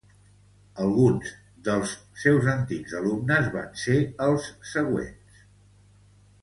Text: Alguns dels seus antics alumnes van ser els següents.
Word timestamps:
Alguns 0.85 1.33
dels 1.67 1.93
seus 2.23 2.49
antics 2.55 2.97
alumnes 3.01 3.51
van 3.59 3.69
ser 3.85 3.97
els 4.31 4.51
següents. 4.75 5.47